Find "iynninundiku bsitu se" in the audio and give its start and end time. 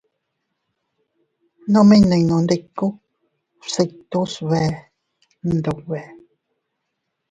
1.97-4.41